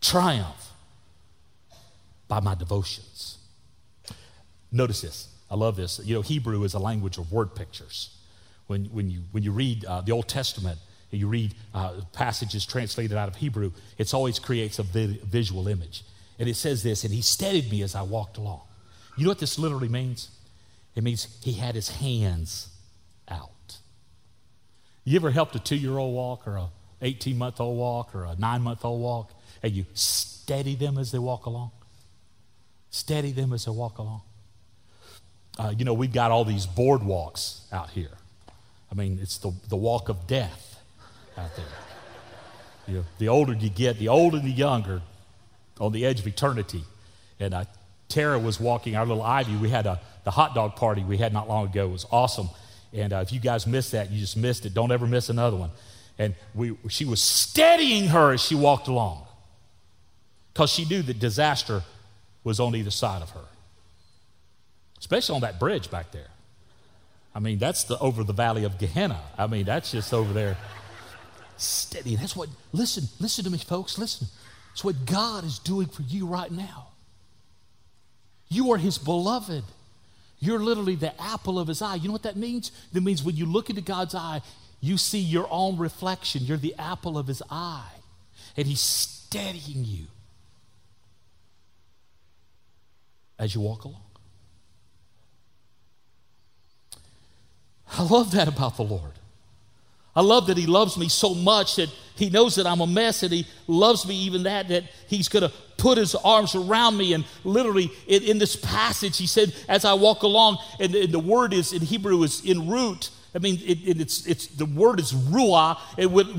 [0.00, 0.72] triumph
[2.26, 3.38] by my devotions.
[4.72, 5.28] Notice this.
[5.48, 6.00] I love this.
[6.04, 8.16] You know, Hebrew is a language of word pictures.
[8.66, 10.78] When, when, you, when you read uh, the Old Testament,
[11.10, 15.68] and you read uh, passages translated out of Hebrew, it always creates a vi- visual
[15.68, 16.02] image.
[16.38, 18.60] And it says this, and he steadied me as I walked along.
[19.16, 20.30] You know what this literally means?
[20.94, 22.70] It means he had his hands
[23.28, 23.78] out.
[25.04, 26.68] You ever helped a two year old walk or a
[27.02, 29.30] 18 month old walk or a nine month old walk
[29.62, 31.70] and you steady them as they walk along?
[32.90, 34.22] Steady them as they walk along.
[35.58, 38.10] Uh, you know, we've got all these boardwalks out here.
[38.90, 40.80] I mean, it's the, the walk of death
[41.36, 41.64] out there.
[42.86, 45.02] You know, the older you get, the older and the younger,
[45.80, 46.84] on the edge of eternity.
[47.38, 47.64] And uh,
[48.08, 49.56] Tara was walking our little Ivy.
[49.56, 51.88] We had a, the hot dog party we had not long ago.
[51.88, 52.50] Was awesome.
[52.92, 54.74] And uh, if you guys missed that, you just missed it.
[54.74, 55.70] Don't ever miss another one.
[56.18, 59.24] And we, she was steadying her as she walked along
[60.52, 61.82] because she knew that disaster
[62.44, 63.46] was on either side of her,
[64.98, 66.28] especially on that bridge back there.
[67.34, 69.22] I mean, that's the over the valley of Gehenna.
[69.38, 70.58] I mean, that's just over there.
[71.56, 72.16] Steady.
[72.16, 74.26] That's what, listen, listen to me, folks, listen.
[74.72, 76.88] It's what God is doing for you right now.
[78.50, 79.64] You are His beloved.
[80.40, 81.96] You're literally the apple of His eye.
[81.96, 82.70] You know what that means?
[82.92, 84.40] That means when you look into God's eye,
[84.80, 86.44] you see your own reflection.
[86.44, 87.90] You're the apple of His eye.
[88.56, 90.06] And He's steadying you
[93.38, 94.02] as you walk along.
[97.96, 99.12] I love that about the Lord.
[100.14, 103.22] I love that He loves me so much that He knows that I'm a mess
[103.22, 107.14] and He loves me even that, that He's going to put His arms around me.
[107.14, 111.18] And literally in, in, this passage, He said, as I walk along, and, and the
[111.18, 113.10] word is in Hebrew is in root.
[113.34, 115.76] I mean, it, it, it's, it's, the word is ruah,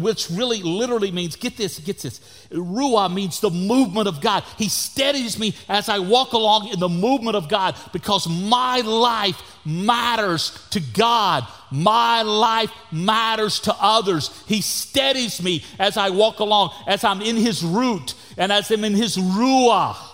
[0.01, 2.19] which really literally means, get this, get this.
[2.51, 4.43] Ruah means the movement of God.
[4.57, 9.39] He steadies me as I walk along in the movement of God because my life
[9.65, 11.45] matters to God.
[11.69, 14.31] My life matters to others.
[14.47, 18.83] He steadies me as I walk along, as I'm in His root and as I'm
[18.83, 20.08] in His ruah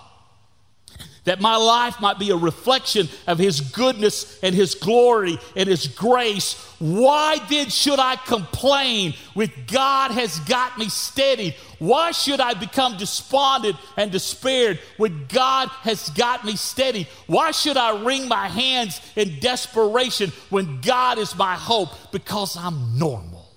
[1.26, 5.88] that my life might be a reflection of His goodness and His glory and His
[5.88, 6.54] grace.
[6.80, 11.56] Why then should I complain with God has got me steady?
[11.80, 17.08] Why should I become despondent and despaired when God has got me steady?
[17.28, 21.90] Why should I wring my hands in desperation when God is my hope?
[22.12, 23.50] Because I'm normal.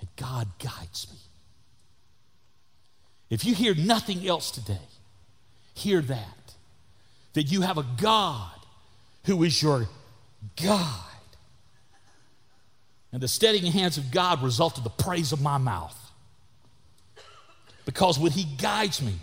[0.00, 1.18] And God guides me.
[3.28, 4.78] If you hear nothing else today,
[5.76, 6.54] hear that.
[7.34, 8.50] That you have a God
[9.24, 9.86] who is your
[10.62, 11.02] God.
[13.12, 15.96] And the steadying hands of God result in the praise of my mouth.
[17.84, 19.14] Because when He guides me,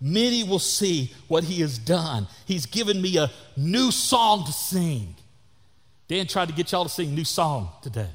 [0.00, 2.26] many will see what He has done.
[2.46, 5.14] He's given me a new song to sing.
[6.08, 8.08] Dan tried to get y'all to sing a new song today.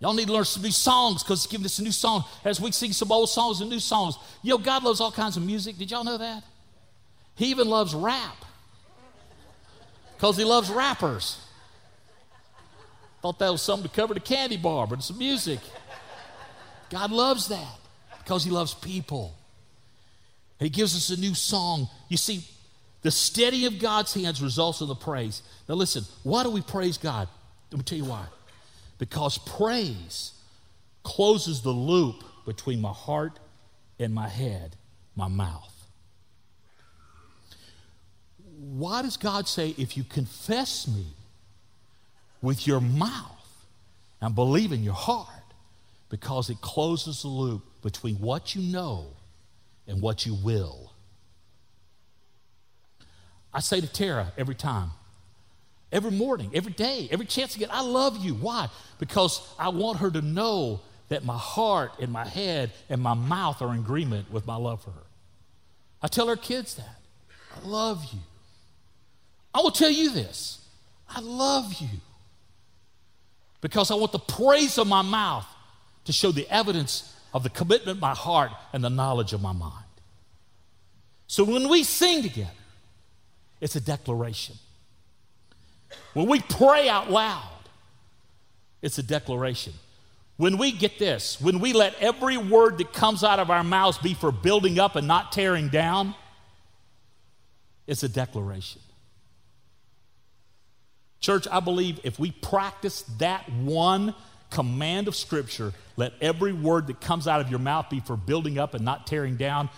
[0.00, 2.60] Y'all need to learn some new songs because He's giving us a new song as
[2.60, 4.16] we sing some old songs and new songs.
[4.42, 5.76] You know, God loves all kinds of music.
[5.76, 6.44] Did y'all know that?
[7.34, 8.44] He even loves rap
[10.16, 11.40] because He loves rappers.
[13.22, 15.58] Thought that was something to cover the candy bar, but it's music.
[16.90, 17.78] God loves that
[18.22, 19.34] because He loves people.
[20.60, 21.88] He gives us a new song.
[22.08, 22.44] You see,
[23.02, 25.42] the steady of God's hands results in the praise.
[25.68, 27.28] Now, listen, why do we praise God?
[27.72, 28.26] Let me tell you why
[28.98, 30.32] because praise
[31.02, 33.38] closes the loop between my heart
[33.98, 34.76] and my head,
[35.16, 35.74] my mouth.
[38.58, 41.06] Why does God say, if you confess me
[42.42, 43.66] with your mouth
[44.20, 45.28] and believe in your heart
[46.08, 49.06] because it closes the loop between what you know
[49.86, 50.92] and what you will.
[53.52, 54.90] I say to Tara every time,
[55.92, 58.34] every morning, every day, every chance I get, I love you.
[58.34, 58.68] Why?
[58.98, 63.62] Because I want her to know that my heart and my head and my mouth
[63.62, 65.06] are in agreement with my love for her.
[66.02, 67.00] I tell our kids that.
[67.56, 68.20] I love you.
[69.54, 70.60] I will tell you this
[71.08, 71.88] I love you
[73.60, 75.46] because I want the praise of my mouth
[76.04, 79.52] to show the evidence of the commitment of my heart and the knowledge of my
[79.52, 79.84] mind.
[81.26, 82.50] So when we sing together,
[83.60, 84.56] it's a declaration.
[86.14, 87.42] When we pray out loud,
[88.82, 89.72] it's a declaration.
[90.36, 93.98] When we get this, when we let every word that comes out of our mouths
[93.98, 96.14] be for building up and not tearing down,
[97.86, 98.80] it's a declaration.
[101.20, 104.14] Church, I believe if we practice that one
[104.50, 108.58] command of Scripture, let every word that comes out of your mouth be for building
[108.58, 109.68] up and not tearing down,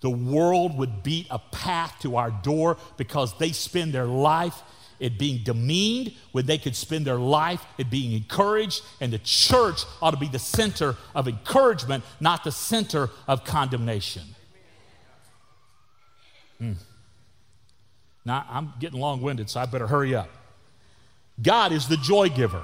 [0.00, 4.60] the world would beat a path to our door because they spend their life
[5.00, 9.82] it being demeaned when they could spend their life it being encouraged and the church
[10.00, 14.22] ought to be the center of encouragement not the center of condemnation.
[16.58, 16.72] Hmm.
[18.24, 20.28] now i'm getting long-winded so i better hurry up.
[21.42, 22.62] God is the joy giver.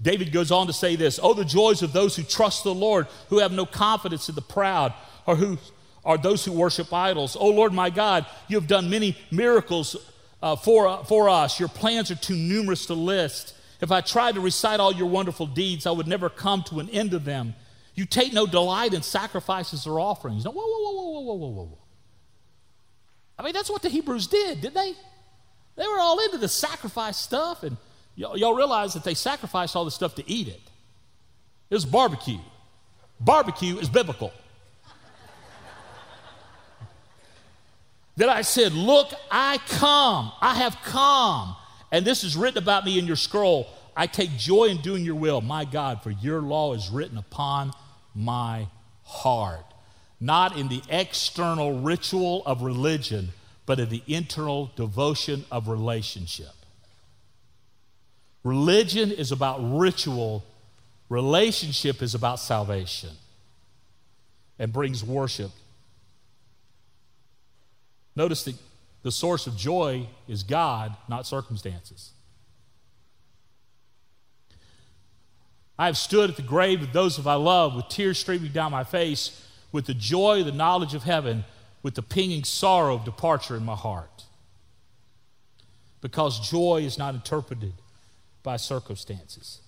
[0.00, 3.06] David goes on to say this oh the joys of those who trust the lord
[3.28, 4.94] who have no confidence in the proud
[5.26, 5.58] or who
[6.04, 7.36] are those who worship idols.
[7.38, 9.96] Oh lord my god you have done many miracles
[10.42, 11.58] uh, for, uh, for us.
[11.58, 13.54] Your plans are too numerous to list.
[13.80, 16.88] If I tried to recite all your wonderful deeds, I would never come to an
[16.90, 17.54] end of them.
[17.94, 20.44] You take no delight in sacrifices or offerings.
[20.44, 21.78] No, whoa, whoa, whoa, whoa, whoa, whoa, whoa.
[23.38, 24.94] I mean, that's what the Hebrews did, didn't they?
[25.76, 27.76] They were all into the sacrifice stuff, and
[28.14, 30.60] y'all, y'all realize that they sacrificed all the stuff to eat it.
[31.68, 32.38] It was barbecue.
[33.20, 34.32] Barbecue is biblical.
[38.16, 41.56] That I said, Look, I come, I have come.
[41.92, 43.68] And this is written about me in your scroll.
[43.96, 47.72] I take joy in doing your will, my God, for your law is written upon
[48.14, 48.66] my
[49.04, 49.64] heart.
[50.20, 53.30] Not in the external ritual of religion,
[53.64, 56.52] but in the internal devotion of relationship.
[58.44, 60.44] Religion is about ritual,
[61.08, 63.10] relationship is about salvation
[64.58, 65.50] and brings worship
[68.16, 68.56] Notice that
[69.02, 72.10] the source of joy is God, not circumstances.
[75.78, 78.84] I have stood at the grave of those I love with tears streaming down my
[78.84, 81.44] face, with the joy the knowledge of heaven,
[81.82, 84.24] with the pinging sorrow of departure in my heart.
[86.00, 87.74] Because joy is not interpreted
[88.42, 89.60] by circumstances.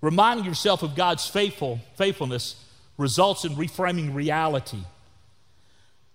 [0.00, 2.56] Reminding yourself of God's faithful, faithfulness
[2.96, 4.84] results in reframing reality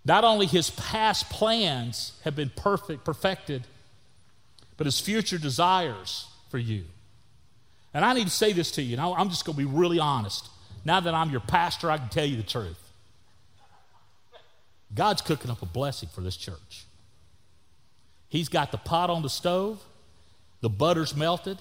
[0.05, 3.67] not only his past plans have been perfect, perfected,
[4.77, 6.85] but his future desires for you.
[7.93, 9.99] And I need to say this to you, and I'm just going to be really
[9.99, 10.47] honest.
[10.85, 12.77] Now that I'm your pastor, I can tell you the truth.
[14.93, 16.85] God's cooking up a blessing for this church.
[18.29, 19.83] He's got the pot on the stove,
[20.61, 21.57] the butter's melted,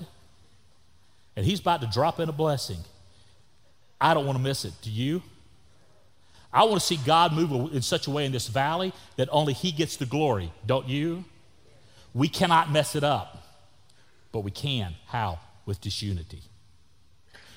[1.36, 2.78] and he's about to drop in a blessing.
[4.00, 4.74] I don't want to miss it.
[4.82, 5.22] Do you?
[6.52, 9.52] I want to see God move in such a way in this valley that only
[9.52, 11.24] He gets the glory, don't you?
[12.14, 13.46] We cannot mess it up,
[14.32, 14.94] but we can.
[15.06, 15.38] How?
[15.66, 16.42] With disunity.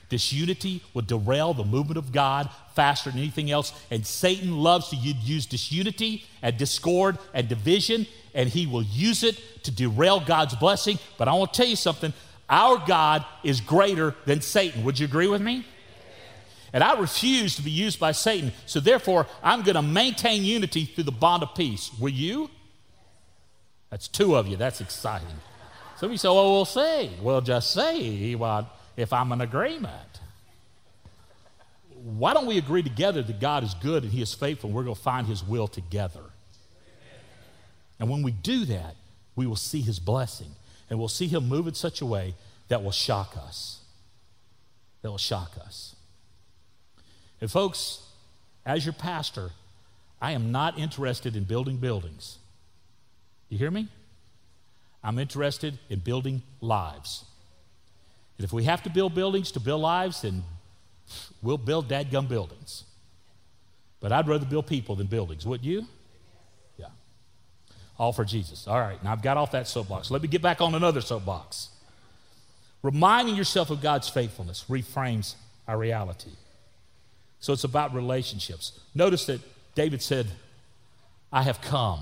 [0.10, 4.97] Disunity will derail the movement of God faster than anything else, and Satan loves to
[4.97, 10.99] use disunity and discord and division, and he will use it to derail God's blessing.
[11.17, 12.12] But I want to tell you something
[12.49, 14.84] our God is greater than Satan.
[14.84, 15.65] Would you agree with me?
[16.74, 18.54] And I refuse to be used by Satan.
[18.66, 21.92] So therefore, I'm going to maintain unity through the bond of peace.
[22.00, 22.50] Will you?
[23.90, 24.56] That's two of you.
[24.56, 25.28] That's exciting.
[25.98, 27.12] Some of you say, well, we'll see.
[27.22, 30.19] Well, just say well, if I'm in agreement.
[32.04, 34.84] Why don't we agree together that God is good and He is faithful and we're
[34.84, 36.24] going to find His will together?
[38.00, 38.96] And when we do that,
[39.36, 40.56] we will see His blessing
[40.90, 42.34] and we'll see Him move in such a way
[42.69, 43.82] that will shock us.
[45.04, 45.96] That will shock us.
[47.42, 48.04] And, folks,
[48.65, 49.52] as your pastor,
[50.21, 52.37] I am not interested in building buildings.
[53.50, 53.87] You hear me?
[55.04, 57.25] I'm interested in building lives.
[58.37, 60.44] And if we have to build buildings to build lives, then
[61.42, 62.83] we'll build dadgum buildings.
[64.00, 65.87] But I'd rather build people than buildings, wouldn't you?
[66.77, 66.87] Yeah.
[67.98, 68.67] All for Jesus.
[68.67, 70.12] All right, now I've got off that soapbox.
[70.12, 71.69] Let me get back on another soapbox.
[72.83, 75.35] Reminding yourself of God's faithfulness reframes
[75.67, 76.31] our reality.
[77.42, 78.79] So it's about relationships.
[78.96, 79.42] Notice that
[79.75, 80.27] David said,
[81.33, 82.00] I have come.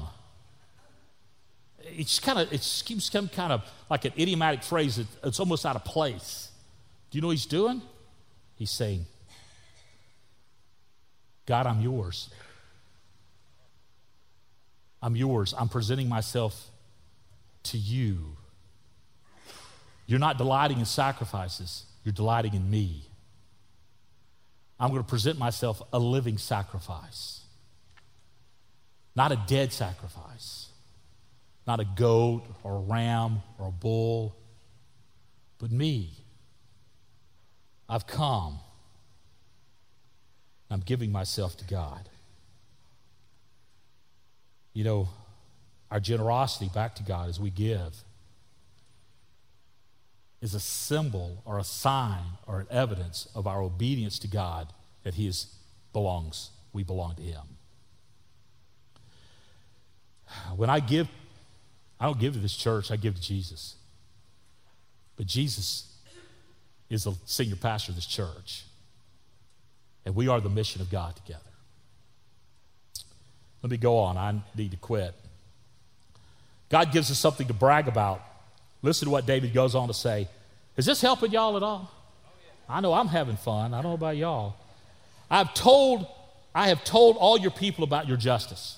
[1.82, 4.98] It's kind of, it seems kind of like an idiomatic phrase.
[4.98, 6.52] That It's almost out of place.
[7.10, 7.82] Do you know what he's doing?
[8.56, 9.06] He's saying,
[11.46, 12.30] God, I'm yours.
[15.02, 15.56] I'm yours.
[15.58, 16.70] I'm presenting myself
[17.64, 18.36] to you.
[20.06, 23.09] You're not delighting in sacrifices, you're delighting in me.
[24.80, 27.42] I'm going to present myself a living sacrifice,
[29.16, 30.70] not a dead sacrifice,
[31.68, 34.36] not a goat or a ram or a bull,
[35.58, 36.12] but me.
[37.90, 38.60] I've come.
[40.72, 42.08] I'm giving myself to God.
[44.74, 45.10] You know,
[45.92, 48.04] our generosity back to God as we give
[50.42, 54.72] is a symbol or a sign or an evidence of our obedience to God
[55.04, 55.54] that He is,
[55.92, 57.44] belongs, we belong to Him.
[60.56, 61.08] When I give,
[62.00, 63.76] I don't give to this church, I give to Jesus.
[65.18, 65.94] But Jesus
[66.90, 68.64] is the senior pastor of this church.
[70.06, 71.42] And we are the mission of God together.
[73.62, 74.18] Let me go on.
[74.18, 75.14] I need to quit.
[76.70, 78.22] God gives us something to brag about.
[78.82, 80.28] Listen to what David goes on to say.
[80.78, 81.92] Is this helping y'all at all?
[82.70, 83.74] I know I'm having fun.
[83.74, 84.56] I don't know about y'all.
[85.30, 86.08] I've told,
[86.54, 88.78] I have told all your people about your justice.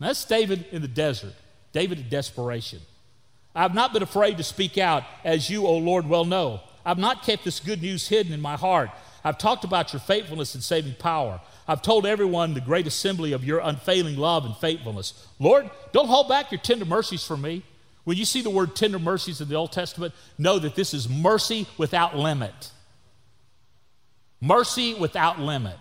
[0.00, 1.34] Now, that's David in the desert,
[1.72, 2.80] David in desperation.
[3.54, 6.60] I've not been afraid to speak out, as you, O Lord, well know.
[6.84, 8.90] I've not kept this good news hidden in my heart.
[9.24, 11.40] I've talked about your faithfulness and saving power.
[11.68, 15.28] I've told everyone the great assembly of your unfailing love and faithfulness.
[15.38, 17.62] Lord, don't hold back your tender mercies from me.
[18.04, 21.08] When you see the word tender mercies in the Old Testament, know that this is
[21.08, 22.70] mercy without limit.
[24.40, 25.78] Mercy without limit.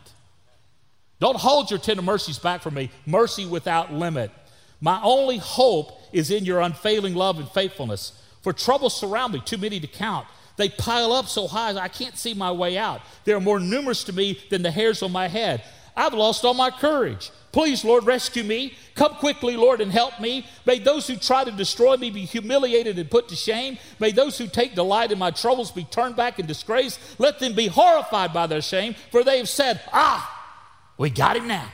[1.19, 2.91] Don't hold your tender mercies back from me.
[3.05, 4.32] Mercy without limit.
[4.80, 8.19] My only hope is in your unfailing love and faithfulness.
[8.41, 10.28] For troubles surround me, too many to count.
[10.57, 13.01] They pile up so high I can't see my way out.
[13.24, 15.63] They are more numerous to me than the hairs on my head.
[15.96, 17.32] I've lost all my courage.
[17.52, 18.76] Please, Lord, rescue me.
[18.96, 20.46] Come quickly, Lord, and help me.
[20.66, 23.78] May those who try to destroy me be humiliated and put to shame.
[24.00, 26.98] May those who take delight in my troubles be turned back in disgrace.
[27.20, 30.56] Let them be horrified by their shame, for they have said, Ah,
[30.98, 31.70] we got him now.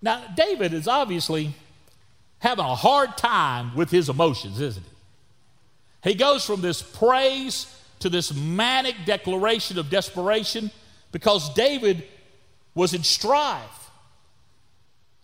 [0.00, 1.54] Now, David is obviously
[2.38, 6.10] having a hard time with his emotions, isn't he?
[6.10, 10.72] He goes from this praise to this manic declaration of desperation
[11.12, 12.04] because David
[12.74, 13.90] was in strife.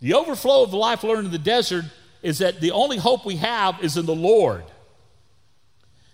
[0.00, 1.84] The overflow of life learned in the desert
[2.22, 4.64] is that the only hope we have is in the Lord.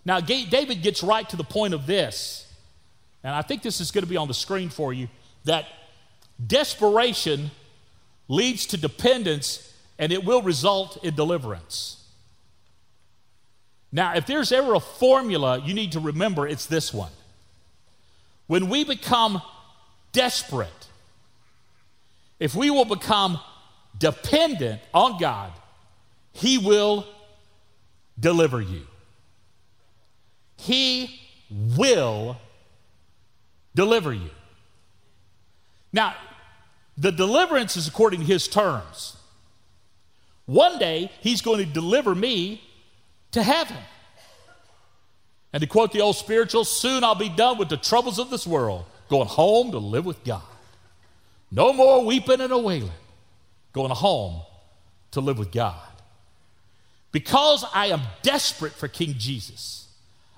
[0.05, 2.51] Now, David gets right to the point of this,
[3.22, 5.09] and I think this is going to be on the screen for you
[5.45, 5.66] that
[6.45, 7.51] desperation
[8.29, 12.03] leads to dependence and it will result in deliverance.
[13.93, 17.12] Now, if there's ever a formula you need to remember, it's this one.
[18.47, 19.41] When we become
[20.15, 20.71] desperate,
[22.41, 23.39] if we will become
[23.99, 25.53] dependent on God,
[26.33, 27.07] He will
[28.19, 28.87] deliver you.
[30.57, 32.39] He will
[33.75, 34.31] deliver you.
[35.93, 36.15] Now,
[36.97, 39.17] the deliverance is according to His terms.
[40.47, 42.62] One day, He's going to deliver me
[43.33, 43.77] to heaven.
[45.53, 48.47] And to quote the old spiritual, soon I'll be done with the troubles of this
[48.47, 48.85] world,
[49.15, 50.43] going home to live with God.
[51.53, 52.91] No more weeping and a wailing,
[53.73, 54.43] going home
[55.12, 55.79] to live with God.
[57.12, 59.87] Because I am desperate for King Jesus,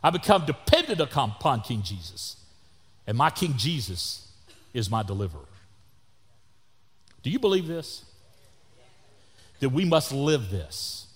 [0.03, 2.37] I become dependent upon King Jesus.
[3.07, 4.31] And my King Jesus
[4.75, 5.49] is my deliverer.
[7.23, 8.05] Do you believe this?
[9.61, 11.07] That we must live this.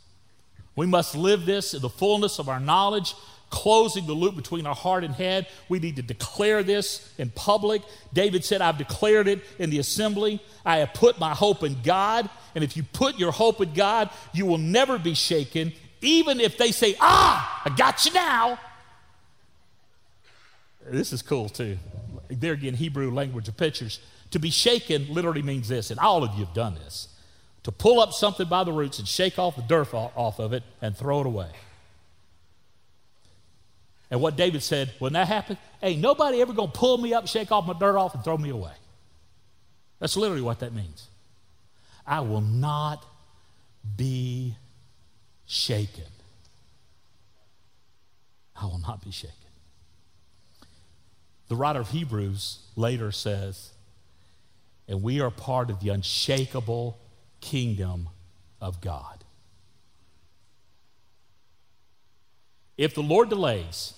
[0.77, 3.15] We must live this in the fullness of our knowledge,
[3.51, 5.47] closing the loop between our heart and head.
[5.69, 7.83] We need to declare this in public.
[8.13, 10.41] David said, I've declared it in the assembly.
[10.65, 12.31] I have put my hope in God.
[12.55, 16.57] And if you put your hope in God, you will never be shaken, even if
[16.57, 18.59] they say, Ah, I got you now.
[20.87, 21.79] This is cool too.
[22.29, 24.01] There again, Hebrew language of pictures.
[24.31, 27.09] To be shaken literally means this, and all of you have done this
[27.63, 30.63] to pull up something by the roots and shake off the dirt off of it
[30.81, 31.51] and throw it away.
[34.11, 37.53] And what David said, when that happened, ain't nobody ever gonna pull me up, shake
[37.53, 38.73] off my dirt off, and throw me away.
[40.01, 41.09] That's literally what that means.
[42.07, 43.05] I will not
[43.97, 44.57] be
[45.47, 46.05] shaken.
[48.61, 49.37] I will not be shaken.
[51.49, 53.71] The writer of Hebrews later says,
[54.89, 56.99] and we are part of the unshakable
[57.41, 58.09] kingdom
[58.61, 59.25] of God.
[62.77, 63.95] If the Lord delays,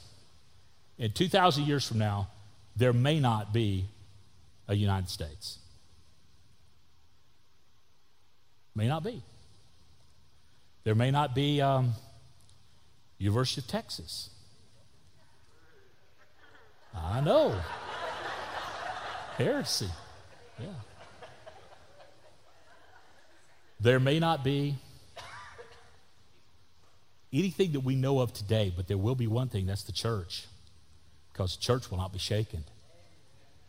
[0.98, 2.28] in 2,000 years from now,
[2.76, 3.86] there may not be
[4.68, 5.58] a United States.
[8.74, 9.22] May not be.
[10.84, 11.92] There may not be um,
[13.18, 14.30] University of Texas.
[16.94, 17.54] I know.
[19.36, 19.88] Heresy.
[20.58, 20.66] Yeah.
[23.80, 24.76] There may not be
[27.32, 30.46] anything that we know of today, but there will be one thing that's the church.
[31.32, 32.64] Because church will not be shaken.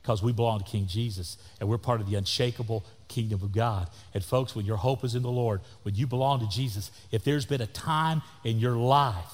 [0.01, 3.89] Because we belong to King Jesus and we're part of the unshakable kingdom of God.
[4.14, 7.24] And folks, when your hope is in the Lord, when you belong to Jesus, if
[7.24, 9.34] there's been a time in your life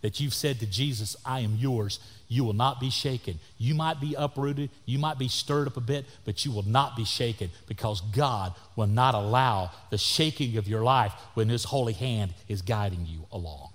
[0.00, 3.38] that you've said to Jesus, I am yours, you will not be shaken.
[3.58, 6.96] You might be uprooted, you might be stirred up a bit, but you will not
[6.96, 11.92] be shaken because God will not allow the shaking of your life when His holy
[11.92, 13.70] hand is guiding you along.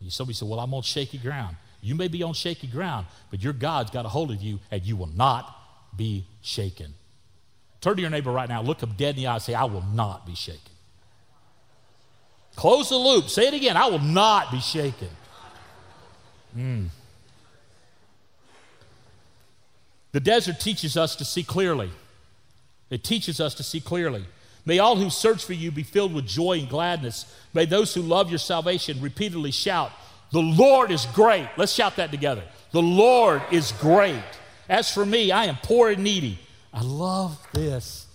[0.00, 1.56] You Somebody said, Well, I'm on shaky ground.
[1.86, 4.82] You may be on shaky ground, but your God's got a hold of you and
[4.82, 5.56] you will not
[5.96, 6.92] be shaken.
[7.80, 9.64] Turn to your neighbor right now, look him dead in the eye, and say, I
[9.64, 10.60] will not be shaken.
[12.56, 13.28] Close the loop.
[13.28, 13.76] Say it again.
[13.76, 15.10] I will not be shaken.
[16.58, 16.88] Mm.
[20.10, 21.90] The desert teaches us to see clearly.
[22.90, 24.24] It teaches us to see clearly.
[24.64, 27.32] May all who search for you be filled with joy and gladness.
[27.54, 29.92] May those who love your salvation repeatedly shout,
[30.32, 31.48] The Lord is great.
[31.56, 32.42] Let's shout that together.
[32.72, 34.22] The Lord is great.
[34.68, 36.38] As for me, I am poor and needy.
[36.72, 38.06] I love this.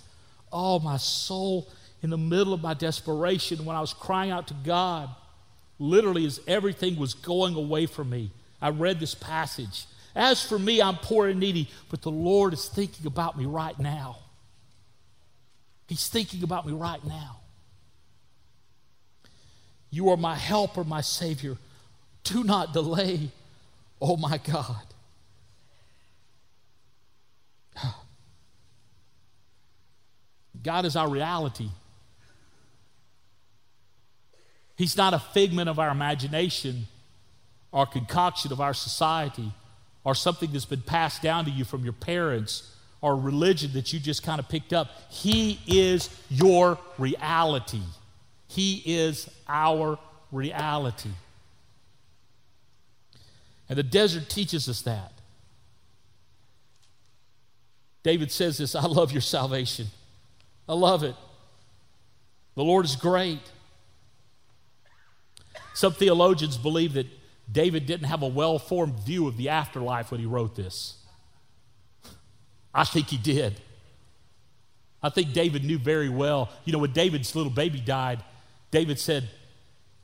[0.52, 1.70] Oh, my soul,
[2.04, 5.10] in the middle of my desperation, when I was crying out to God,
[5.80, 8.32] literally as everything was going away from me,
[8.62, 9.86] I read this passage.
[10.14, 13.80] As for me, I'm poor and needy, but the Lord is thinking about me right
[13.80, 14.18] now.
[15.88, 17.38] He's thinking about me right now.
[19.90, 21.58] You are my helper, my Savior.
[22.24, 23.30] Do not delay,
[24.02, 24.86] oh my God.
[30.64, 31.70] God is our reality.
[34.76, 36.88] He's not a figment of our imagination
[37.72, 39.52] or concoction of our society
[40.04, 44.00] or something that's been passed down to you from your parents or religion that you
[44.00, 44.90] just kind of picked up.
[45.10, 47.82] He is your reality.
[48.48, 49.98] He is our
[50.32, 51.10] reality.
[53.72, 55.14] And the desert teaches us that.
[58.04, 59.88] David says this I love your salvation.
[60.68, 61.16] I love it.
[62.56, 63.40] The Lord is great.
[65.74, 67.08] Some theologians believe that
[67.50, 70.98] David didn't have a well formed view of the afterlife when he wrote this.
[72.76, 73.62] I think he did.
[75.02, 76.50] I think David knew very well.
[76.66, 78.22] You know, when David's little baby died,
[78.70, 79.30] David said,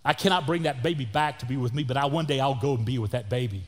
[0.07, 2.55] I cannot bring that baby back to be with me, but I, one day I'll
[2.55, 3.63] go and be with that baby.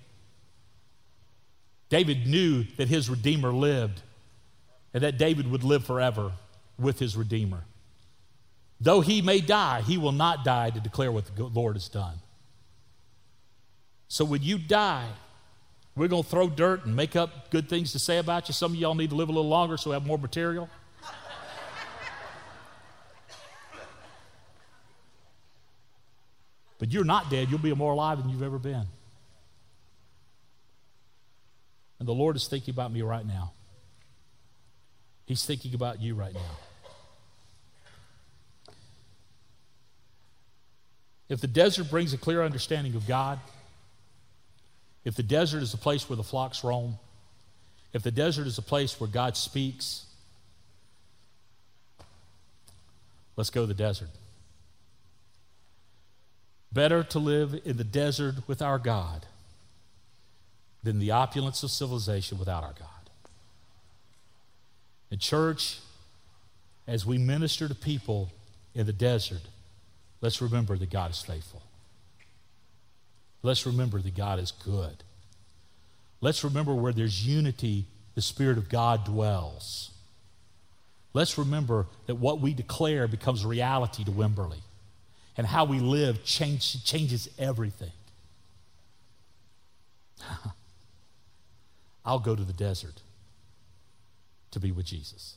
[1.89, 4.01] David knew that his Redeemer lived
[4.93, 6.31] and that David would live forever
[6.79, 7.65] with his Redeemer.
[8.79, 12.15] Though he may die, he will not die to declare what the Lord has done.
[14.07, 15.09] So when you die,
[15.93, 18.53] we're going to throw dirt and make up good things to say about you.
[18.53, 20.69] Some of y'all need to live a little longer so we have more material.
[26.79, 27.49] But you're not dead.
[27.49, 28.85] You'll be more alive than you've ever been.
[31.99, 33.51] And the Lord is thinking about me right now.
[35.25, 36.39] He's thinking about you right now.
[41.27, 43.39] If the desert brings a clear understanding of God,
[45.05, 46.97] if the desert is a place where the flocks roam,
[47.93, 50.05] if the desert is a place where God speaks,
[53.35, 54.09] let's go to the desert.
[56.71, 59.25] Better to live in the desert with our God
[60.83, 62.87] than the opulence of civilization without our God.
[65.11, 65.79] In church,
[66.87, 68.29] as we minister to people
[68.75, 69.41] in the desert,
[70.21, 71.61] let's remember that God is faithful.
[73.41, 75.03] Let's remember that God is good.
[76.21, 79.91] Let's remember where there's unity, the Spirit of God dwells.
[81.13, 84.61] Let's remember that what we declare becomes reality to Wimberley,
[85.39, 87.93] and how we live change, changes everything.
[92.05, 93.01] I'll go to the desert
[94.51, 95.35] to be with Jesus.